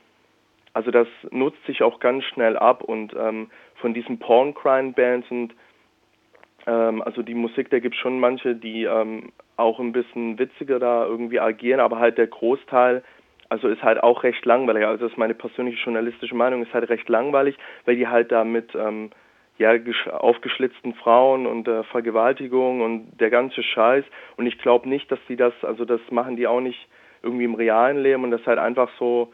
also 0.73 0.90
das 0.90 1.09
nutzt 1.30 1.64
sich 1.66 1.83
auch 1.83 2.00
ganz 2.00 2.25
schnell 2.25 2.56
ab 2.56 2.83
und 2.85 3.14
ähm, 3.18 3.50
von 3.76 3.95
diesen 3.95 4.18
Porn-Crime-Bands 4.18 5.30
und 5.30 5.54
ähm, 6.66 7.02
also 7.02 7.23
die 7.23 7.35
Musik, 7.35 7.71
da 7.71 7.78
gibt 7.78 7.95
es 7.95 8.00
schon 8.00 8.21
manche, 8.21 8.54
die 8.54 8.85
ähm, 8.85 9.33
auch 9.56 9.80
ein 9.80 9.92
bisschen 9.92 10.38
witziger 10.38 10.78
da 10.78 11.06
irgendwie 11.06 11.40
agieren, 11.40 11.80
aber 11.80 11.99
halt 11.99 12.18
der 12.18 12.26
Großteil, 12.26 13.02
also 13.49 13.69
ist 13.69 13.83
halt 13.83 14.03
auch 14.03 14.23
recht 14.23 14.45
langweilig. 14.45 14.85
Also 14.85 15.05
das 15.05 15.12
ist 15.12 15.19
meine 15.19 15.35
persönliche 15.35 15.83
journalistische 15.85 16.35
Meinung, 16.35 16.62
ist 16.62 16.75
halt 16.75 16.88
recht 16.88 17.09
langweilig, 17.09 17.57
weil 17.85 17.97
die 17.97 18.09
halt 18.09 18.33
da 18.33 18.45
mit 18.45 18.75
ähm, 18.75 19.11
ja, 19.59 19.73
aufgeschlitzten 20.11 20.95
Frauen 20.95 21.47
und 21.47 21.67
äh, 21.67 21.83
Vergewaltigung 21.85 22.83
und 22.83 23.19
der 23.21 23.31
ganze 23.31 23.62
Scheiß. 23.62 24.05
Und 24.37 24.47
ich 24.47 24.59
glaube 24.59 24.88
nicht, 24.88 25.11
dass 25.11 25.19
die 25.29 25.37
das, 25.37 25.55
also 25.62 25.85
das 25.85 26.00
machen 26.11 26.37
die 26.37 26.47
auch 26.47 26.61
nicht 26.61 26.88
irgendwie 27.23 27.45
im 27.45 27.55
realen 27.55 27.99
Leben 27.99 28.25
und 28.25 28.31
das 28.31 28.45
halt 28.47 28.59
einfach 28.59 28.91
so 28.99 29.33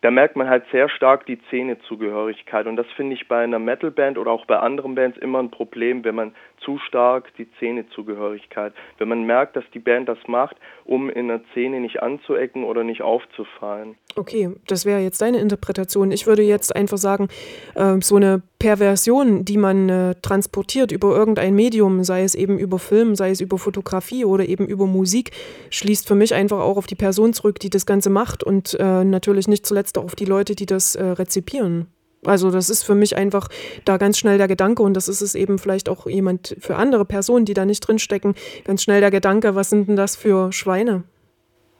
da 0.00 0.10
merkt 0.10 0.36
man 0.36 0.48
halt 0.48 0.64
sehr 0.70 0.88
stark 0.88 1.26
die 1.26 1.38
Szenezugehörigkeit. 1.48 2.66
Und 2.66 2.76
das 2.76 2.86
finde 2.96 3.14
ich 3.14 3.26
bei 3.26 3.42
einer 3.42 3.58
Metalband 3.58 4.18
oder 4.18 4.30
auch 4.30 4.46
bei 4.46 4.58
anderen 4.58 4.94
Bands 4.94 5.18
immer 5.18 5.40
ein 5.40 5.50
Problem, 5.50 6.04
wenn 6.04 6.14
man 6.14 6.34
zu 6.58 6.78
stark 6.78 7.34
die 7.36 7.48
Szenezugehörigkeit, 7.56 8.72
wenn 8.98 9.08
man 9.08 9.24
merkt, 9.24 9.56
dass 9.56 9.68
die 9.72 9.78
Band 9.78 10.08
das 10.08 10.18
macht, 10.26 10.56
um 10.84 11.10
in 11.10 11.28
der 11.28 11.40
Szene 11.50 11.80
nicht 11.80 12.02
anzuecken 12.02 12.64
oder 12.64 12.84
nicht 12.84 13.02
aufzufallen. 13.02 13.96
Okay, 14.18 14.50
das 14.66 14.84
wäre 14.84 15.00
jetzt 15.00 15.22
deine 15.22 15.38
Interpretation. 15.38 16.10
Ich 16.10 16.26
würde 16.26 16.42
jetzt 16.42 16.74
einfach 16.74 16.98
sagen, 16.98 17.28
äh, 17.76 17.98
so 18.02 18.16
eine 18.16 18.42
Perversion, 18.58 19.44
die 19.44 19.56
man 19.56 19.88
äh, 19.88 20.14
transportiert 20.22 20.90
über 20.90 21.16
irgendein 21.16 21.54
Medium, 21.54 22.02
sei 22.02 22.24
es 22.24 22.34
eben 22.34 22.58
über 22.58 22.80
Film, 22.80 23.14
sei 23.14 23.30
es 23.30 23.40
über 23.40 23.58
Fotografie 23.58 24.24
oder 24.24 24.48
eben 24.48 24.66
über 24.66 24.86
Musik, 24.86 25.30
schließt 25.70 26.08
für 26.08 26.16
mich 26.16 26.34
einfach 26.34 26.58
auch 26.58 26.76
auf 26.76 26.88
die 26.88 26.96
Person 26.96 27.32
zurück, 27.32 27.60
die 27.60 27.70
das 27.70 27.86
Ganze 27.86 28.10
macht 28.10 28.42
und 28.42 28.74
äh, 28.80 29.04
natürlich 29.04 29.46
nicht 29.46 29.64
zuletzt 29.64 29.96
auch 29.96 30.04
auf 30.04 30.16
die 30.16 30.24
Leute, 30.24 30.56
die 30.56 30.66
das 30.66 30.96
äh, 30.96 31.04
rezipieren. 31.04 31.86
Also 32.24 32.50
das 32.50 32.70
ist 32.70 32.82
für 32.82 32.96
mich 32.96 33.16
einfach 33.16 33.46
da 33.84 33.98
ganz 33.98 34.18
schnell 34.18 34.36
der 34.36 34.48
Gedanke 34.48 34.82
und 34.82 34.94
das 34.94 35.06
ist 35.06 35.20
es 35.20 35.36
eben 35.36 35.60
vielleicht 35.60 35.88
auch 35.88 36.08
jemand 36.08 36.56
für 36.58 36.74
andere 36.74 37.04
Personen, 37.04 37.44
die 37.44 37.54
da 37.54 37.64
nicht 37.64 37.86
drinstecken, 37.86 38.34
ganz 38.64 38.82
schnell 38.82 39.00
der 39.00 39.12
Gedanke, 39.12 39.54
was 39.54 39.70
sind 39.70 39.86
denn 39.86 39.94
das 39.94 40.16
für 40.16 40.50
Schweine? 40.50 41.04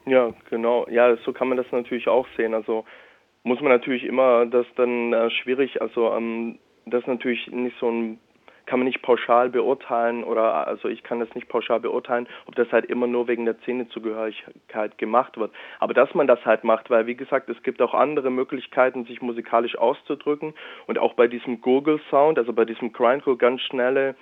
Ja, 0.09 0.33
genau. 0.51 0.87
Ja, 0.89 1.17
so 1.19 1.33
kann 1.33 1.49
man 1.49 1.57
das 1.57 1.71
natürlich 1.71 2.09
auch 2.09 2.27
sehen. 2.37 2.55
Also 2.55 2.85
muss 3.43 3.61
man 3.61 3.71
natürlich 3.71 4.05
immer 4.05 4.47
das 4.47 4.67
dann 4.77 5.13
äh, 5.13 5.31
schwierig, 5.31 5.81
also 5.81 6.13
ähm, 6.13 6.59
das 6.87 7.07
natürlich 7.07 7.47
nicht 7.49 7.77
so 7.79 7.91
ein 7.91 8.19
kann 8.65 8.81
man 8.81 8.87
nicht 8.87 9.01
pauschal 9.01 9.49
beurteilen 9.49 10.23
oder 10.23 10.67
also 10.67 10.89
ich 10.89 11.03
kann 11.03 11.21
das 11.21 11.35
nicht 11.35 11.49
pauschal 11.49 11.81
beurteilen, 11.81 12.29
ob 12.45 12.55
das 12.55 12.71
halt 12.71 12.85
immer 12.85 13.07
nur 13.07 13.27
wegen 13.27 13.47
der 13.47 13.57
Szenezugehörigkeit 13.61 14.99
gemacht 14.99 15.39
wird. 15.39 15.53
Aber 15.81 15.95
dass 15.95 16.15
man 16.15 16.27
das 16.27 16.45
halt 16.45 16.65
macht, 16.65 16.91
weil 16.91 17.07
wie 17.07 17.15
gesagt, 17.15 17.49
es 17.49 17.63
gibt 17.63 17.81
auch 17.81 17.95
andere 17.95 18.31
Möglichkeiten, 18.31 19.07
sich 19.07 19.23
musikalisch 19.23 19.79
auszudrücken 19.79 20.53
und 20.87 20.99
auch 20.99 21.15
bei 21.15 21.29
diesem 21.29 21.63
Gurgle 21.63 21.99
Sound, 22.11 22.39
also 22.39 22.53
bei 22.53 22.67
diesem 22.67 22.93
Grindcore 22.93 23.39
ganz 23.39 23.63
schnelle 23.63 24.17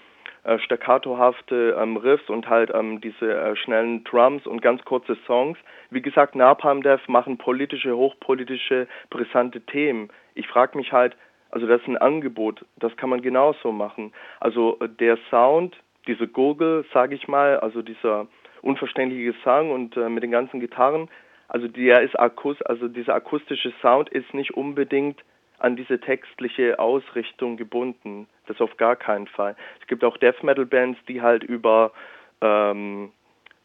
äh, 0.46 0.58
staccatohafte 0.60 1.76
ähm, 1.78 1.96
Riffs 1.96 2.28
und 2.30 2.48
halt 2.48 2.70
ähm, 2.72 3.00
diese 3.00 3.32
äh, 3.32 3.56
schnellen 3.56 4.04
Drums 4.04 4.46
und 4.46 4.62
ganz 4.62 4.84
kurze 4.84 5.16
Songs. 5.26 5.58
Wie 5.90 6.02
gesagt, 6.02 6.36
Napalm 6.36 6.82
Death 6.82 7.08
machen 7.08 7.36
politische, 7.36 7.96
hochpolitische, 7.96 8.86
brisante 9.10 9.60
Themen. 9.60 10.08
Ich 10.34 10.46
frage 10.46 10.78
mich 10.78 10.92
halt, 10.92 11.16
also 11.50 11.66
das 11.66 11.80
ist 11.80 11.88
ein 11.88 11.96
Angebot, 11.96 12.64
das 12.76 12.96
kann 12.96 13.10
man 13.10 13.22
genauso 13.22 13.72
machen. 13.72 14.12
Also 14.38 14.78
äh, 14.80 14.88
der 14.88 15.18
Sound, 15.30 15.76
diese 16.06 16.28
Gurgel, 16.28 16.84
sage 16.92 17.16
ich 17.16 17.26
mal, 17.26 17.58
also 17.58 17.82
dieser 17.82 18.28
unverständliche 18.62 19.32
Gesang 19.32 19.72
und 19.72 19.96
äh, 19.96 20.08
mit 20.08 20.22
den 20.22 20.30
ganzen 20.30 20.60
Gitarren, 20.60 21.08
also 21.48 21.66
der 21.66 22.02
ist 22.02 22.18
akust, 22.18 22.64
also 22.68 22.88
dieser 22.88 23.14
akustische 23.14 23.72
Sound 23.82 24.08
ist 24.10 24.32
nicht 24.32 24.54
unbedingt 24.54 25.24
an 25.58 25.74
diese 25.74 25.98
textliche 26.00 26.78
Ausrichtung 26.78 27.56
gebunden. 27.56 28.28
Das 28.46 28.60
auf 28.60 28.76
gar 28.76 28.96
keinen 28.96 29.26
Fall. 29.26 29.56
Es 29.80 29.86
gibt 29.86 30.04
auch 30.04 30.16
Death 30.16 30.42
Metal 30.42 30.66
Bands, 30.66 30.98
die 31.08 31.20
halt 31.22 31.42
über 31.42 31.92
ähm, 32.40 33.12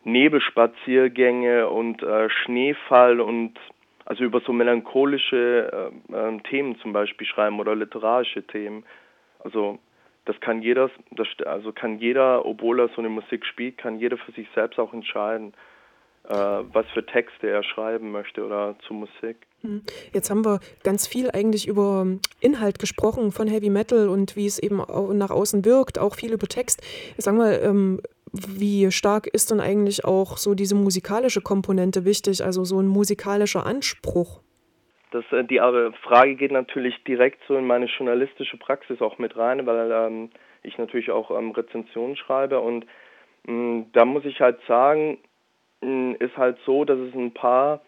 Nebelspaziergänge 0.03 1.69
und 1.69 2.01
äh, 2.01 2.29
Schneefall 2.29 3.21
und 3.21 3.59
also 4.05 4.23
über 4.23 4.41
so 4.41 4.51
melancholische 4.51 5.91
äh, 6.11 6.13
äh, 6.13 6.39
Themen 6.49 6.77
zum 6.79 6.91
Beispiel 6.91 7.27
schreiben 7.27 7.59
oder 7.59 7.75
literarische 7.75 8.43
Themen. 8.43 8.83
Also 9.39 9.79
das 10.25 10.39
kann 10.39 10.61
jeder, 10.61 10.89
das, 11.11 11.27
also 11.45 11.71
kann 11.71 11.99
jeder, 11.99 12.45
obwohl 12.45 12.79
er 12.79 12.89
so 12.89 12.97
eine 12.97 13.09
Musik 13.09 13.45
spielt, 13.45 13.77
kann 13.77 13.99
jeder 13.99 14.17
für 14.17 14.31
sich 14.31 14.47
selbst 14.53 14.79
auch 14.79 14.93
entscheiden, 14.93 15.53
was 16.23 16.85
für 16.93 17.05
Texte 17.05 17.49
er 17.49 17.63
schreiben 17.63 18.11
möchte 18.11 18.45
oder 18.45 18.75
zu 18.87 18.93
Musik. 18.93 19.47
Hm. 19.61 19.81
Jetzt 20.13 20.29
haben 20.29 20.45
wir 20.45 20.59
ganz 20.83 21.07
viel 21.07 21.29
eigentlich 21.31 21.67
über 21.67 22.05
Inhalt 22.39 22.79
gesprochen 22.79 23.31
von 23.31 23.47
Heavy 23.47 23.69
Metal 23.69 24.07
und 24.07 24.35
wie 24.35 24.45
es 24.45 24.57
eben 24.59 24.77
nach 25.17 25.29
außen 25.29 25.65
wirkt, 25.65 25.99
auch 25.99 26.15
viel 26.15 26.33
über 26.33 26.47
Text. 26.47 26.81
Sag 27.17 27.35
mal, 27.35 27.59
ähm, 27.63 28.01
wie 28.31 28.91
stark 28.91 29.27
ist 29.27 29.51
denn 29.51 29.59
eigentlich 29.59 30.05
auch 30.05 30.37
so 30.37 30.55
diese 30.55 30.75
musikalische 30.75 31.41
Komponente 31.41 32.05
wichtig, 32.05 32.43
also 32.43 32.63
so 32.63 32.79
ein 32.79 32.87
musikalischer 32.87 33.65
Anspruch? 33.65 34.41
Das, 35.11 35.25
äh, 35.31 35.43
die 35.43 35.59
Frage 36.01 36.35
geht 36.35 36.51
natürlich 36.51 37.03
direkt 37.03 37.41
so 37.47 37.57
in 37.57 37.67
meine 37.67 37.85
journalistische 37.85 38.57
Praxis 38.57 39.01
auch 39.01 39.17
mit 39.17 39.35
rein, 39.35 39.65
weil 39.65 39.91
ähm, 39.91 40.29
ich 40.63 40.77
natürlich 40.77 41.11
auch 41.11 41.37
ähm, 41.37 41.51
Rezensionen 41.51 42.15
schreibe 42.15 42.59
und 42.61 42.85
mh, 43.45 43.51
hm, 43.53 43.85
da 43.93 44.05
muss 44.05 44.23
ich 44.25 44.39
halt 44.39 44.59
sagen, 44.67 45.17
ist 45.81 46.37
halt 46.37 46.57
so, 46.65 46.85
dass 46.85 46.99
es 46.99 47.13
ein 47.13 47.33
paar 47.33 47.81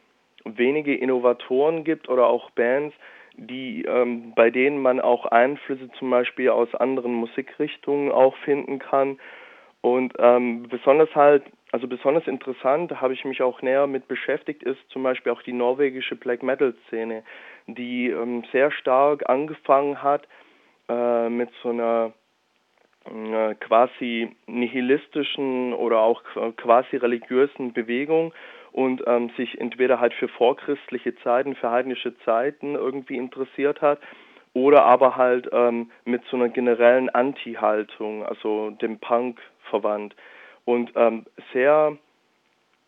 wenige 0.45 0.95
Innovatoren 0.95 1.83
gibt 1.83 2.09
oder 2.09 2.27
auch 2.27 2.49
Bands, 2.51 2.95
die 3.35 3.83
ähm, 3.85 4.33
bei 4.35 4.49
denen 4.49 4.81
man 4.81 4.99
auch 4.99 5.25
Einflüsse 5.25 5.89
zum 5.97 6.09
Beispiel 6.09 6.49
aus 6.49 6.73
anderen 6.75 7.13
Musikrichtungen 7.13 8.11
auch 8.11 8.35
finden 8.37 8.79
kann. 8.79 9.19
Und 9.81 10.13
ähm, 10.19 10.67
besonders 10.69 11.13
halt, 11.15 11.43
also 11.71 11.87
besonders 11.87 12.27
interessant, 12.27 13.01
habe 13.01 13.13
ich 13.13 13.25
mich 13.25 13.41
auch 13.41 13.61
näher 13.61 13.87
mit 13.87 14.07
beschäftigt, 14.07 14.63
ist 14.63 14.79
zum 14.89 15.03
Beispiel 15.03 15.31
auch 15.31 15.41
die 15.41 15.53
norwegische 15.53 16.15
Black 16.15 16.43
Metal 16.43 16.73
Szene, 16.87 17.23
die 17.67 18.09
ähm, 18.09 18.43
sehr 18.51 18.71
stark 18.71 19.27
angefangen 19.29 20.01
hat 20.01 20.27
äh, 20.87 21.29
mit 21.29 21.49
so 21.61 21.69
einer 21.69 22.13
quasi 23.59 24.29
nihilistischen 24.47 25.73
oder 25.73 25.99
auch 25.99 26.23
quasi 26.55 26.97
religiösen 26.97 27.73
Bewegung 27.73 28.33
und 28.73 29.03
ähm, 29.05 29.29
sich 29.37 29.59
entweder 29.61 29.99
halt 29.99 30.13
für 30.13 30.27
vorchristliche 30.27 31.15
Zeiten, 31.17 31.55
für 31.55 31.69
heidnische 31.69 32.17
Zeiten 32.25 32.75
irgendwie 32.75 33.17
interessiert 33.17 33.81
hat 33.81 33.99
oder 34.53 34.83
aber 34.83 35.15
halt 35.15 35.47
ähm, 35.51 35.91
mit 36.05 36.23
so 36.29 36.37
einer 36.37 36.49
generellen 36.49 37.09
Anti-Haltung, 37.09 38.25
also 38.25 38.71
dem 38.71 38.99
Punk 38.99 39.39
verwandt 39.69 40.15
und 40.65 40.91
ähm, 40.95 41.25
sehr 41.53 41.97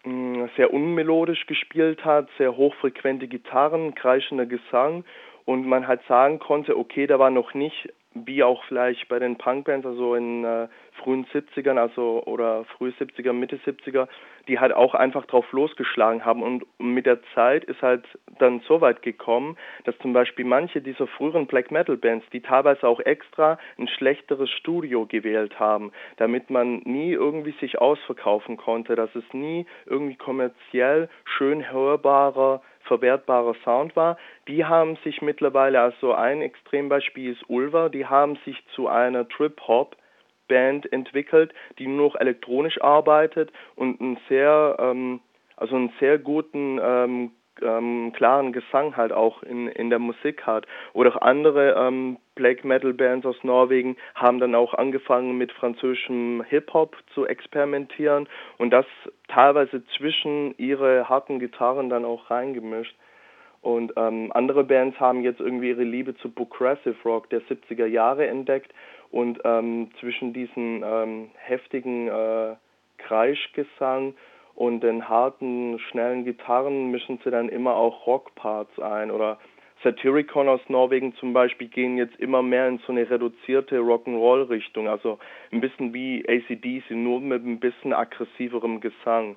mh, 0.04 0.12
mm, 0.12 0.50
sehr 0.58 0.74
unmelodisch 0.74 1.46
gespielt 1.46 2.04
hat, 2.04 2.30
sehr 2.38 2.58
hochfrequente 2.58 3.28
Gitarren, 3.28 3.96
kreischender 3.96 4.46
Gesang 4.48 5.06
und 5.46 5.68
man 5.68 5.88
halt 5.88 6.02
sagen 6.08 6.40
konnte, 6.40 6.78
okay, 6.78 7.06
da 7.08 7.20
war 7.20 7.30
noch 7.30 7.54
nicht 7.54 7.90
wie 8.16 8.44
auch 8.44 8.64
vielleicht 8.66 9.08
bei 9.10 9.20
den 9.20 9.38
Punkbands, 9.38 9.86
also 9.86 10.16
in 10.16 10.46
äh, 10.46 10.68
frühen 11.04 11.26
70ern, 11.26 11.78
also 11.78 12.24
oder 12.26 12.64
frühe 12.66 12.92
70er, 12.92 13.34
Mitte 13.34 13.58
70er, 13.58 14.08
die 14.48 14.60
halt 14.60 14.74
auch 14.74 14.96
einfach 14.96 15.26
drauf 15.26 15.52
losgeschlagen 15.52 16.24
haben. 16.24 16.42
Und 16.42 16.66
mit 16.80 17.06
der 17.06 17.20
Zeit 17.34 17.66
ist 17.66 17.82
halt 17.82 18.06
dann 18.40 18.62
so 18.68 18.80
weit 18.80 19.02
gekommen, 19.02 19.58
dass 19.84 19.98
zum 20.00 20.14
Beispiel 20.14 20.46
manche 20.46 20.82
dieser 20.82 21.08
früheren 21.08 21.46
Black 21.46 21.72
Metal 21.72 21.98
Bands, 21.98 22.26
die 22.32 22.42
teilweise 22.42 22.88
auch 22.88 23.02
extra 23.02 23.60
ein 23.78 23.88
schlechteres 23.88 24.50
Studio 24.50 25.06
gewählt 25.06 25.60
haben, 25.60 25.92
damit 26.18 26.50
man 26.50 26.78
nie 26.86 27.12
irgendwie 27.12 27.56
sich 27.60 27.80
ausverkaufen 27.80 28.56
konnte, 28.56 28.96
dass 28.96 29.14
es 29.16 29.26
nie 29.34 29.66
irgendwie 29.86 30.16
kommerziell 30.16 31.10
schön 31.26 31.70
hörbarer 31.70 32.62
verwertbarer 32.86 33.56
Sound 33.64 33.96
war. 33.96 34.18
Die 34.48 34.66
haben 34.66 34.98
sich 35.04 35.22
mittlerweile, 35.22 35.82
also 35.82 36.14
ein 36.14 36.42
Extrembeispiel 36.42 37.34
ist 37.34 37.50
Ulva, 37.50 37.90
die 37.90 38.06
haben 38.06 38.38
sich 38.46 38.64
zu 38.76 38.88
einer 38.88 39.28
Trip-Hop 39.28 39.96
Band 40.48 40.92
entwickelt, 40.92 41.54
die 41.80 41.88
nur 41.88 42.10
noch 42.10 42.16
elektronisch 42.16 42.82
arbeitet 42.82 43.52
und 43.76 44.00
einen 44.00 44.18
sehr, 44.30 44.78
ähm, 44.80 45.20
also 45.58 45.76
einen 45.76 45.92
sehr 46.00 46.20
guten 46.20 46.80
ähm, 46.82 47.32
ähm, 47.62 48.12
klaren 48.14 48.54
Gesang 48.54 48.96
halt 48.98 49.12
auch 49.12 49.44
in, 49.44 49.68
in 49.68 49.90
der 49.90 50.00
Musik 50.00 50.46
hat. 50.46 50.66
Oder 50.94 51.16
auch 51.16 51.22
andere 51.22 51.76
ähm, 51.78 52.18
Black 52.36 52.64
Metal 52.66 52.94
Bands 52.94 53.26
aus 53.26 53.44
Norwegen 53.44 53.96
haben 54.14 54.40
dann 54.40 54.56
auch 54.56 54.74
angefangen 54.74 55.38
mit 55.38 55.52
französischem 55.52 56.44
Hip-Hop 56.48 56.96
zu 57.14 57.26
experimentieren 57.26 58.28
und 58.58 58.72
das 58.72 58.86
teilweise 59.28 59.84
zwischen 59.98 60.56
ihre 60.58 61.08
harten 61.08 61.40
Gitarren 61.40 61.90
dann 61.90 62.06
auch 62.06 62.30
reingemischt. 62.30 62.96
Und 63.62 63.94
ähm, 63.96 64.32
andere 64.34 64.64
Bands 64.64 65.00
haben 65.00 65.24
jetzt 65.24 65.40
irgendwie 65.40 65.70
ihre 65.70 65.84
Liebe 65.84 66.16
zu 66.18 66.30
Progressive 66.30 66.96
Rock 67.04 67.32
der 67.32 67.42
70er 67.42 67.88
Jahre 67.88 68.28
entdeckt 68.28 68.72
und 69.10 69.40
ähm, 69.44 69.90
zwischen 70.00 70.34
diesen 70.34 70.84
ähm, 70.86 71.32
heftigen 71.36 72.08
äh, 72.08 72.56
Kreischgesang 73.00 74.14
und 74.56 74.82
den 74.82 75.10
harten, 75.10 75.80
schnellen 75.80 76.24
Gitarren 76.24 76.90
mischen 76.90 77.20
sie 77.24 77.32
dann 77.32 77.50
immer 77.50 77.76
auch 77.76 78.08
Rockparts 78.08 78.80
ein. 78.80 79.12
Oder 79.12 79.38
Satyricon 79.84 80.48
aus 80.48 80.62
Norwegen 80.70 81.14
zum 81.16 81.34
Beispiel 81.34 81.68
gehen 81.68 81.98
jetzt 81.98 82.16
immer 82.20 82.42
mehr 82.42 82.68
in 82.68 82.80
so 82.80 82.92
eine 82.92 83.10
reduzierte 83.10 83.78
Rock'n'Roll-Richtung. 83.80 84.88
Also 84.88 85.20
ein 85.52 85.62
bisschen 85.62 85.94
wie 85.94 86.24
ACDC, 86.28 86.92
nur 86.92 87.20
mit 87.20 87.46
ein 87.46 87.60
bisschen 87.60 87.94
aggressiverem 87.94 88.80
Gesang. 88.80 89.36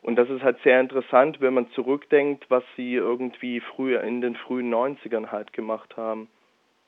Und 0.00 0.16
das 0.16 0.28
ist 0.28 0.42
halt 0.42 0.58
sehr 0.62 0.80
interessant, 0.80 1.40
wenn 1.40 1.54
man 1.54 1.70
zurückdenkt, 1.70 2.44
was 2.50 2.64
sie 2.76 2.94
irgendwie 2.94 3.60
früher 3.60 4.02
in 4.02 4.20
den 4.20 4.34
frühen 4.34 4.72
90ern 4.72 5.30
halt 5.30 5.52
gemacht 5.52 5.96
haben. 5.96 6.28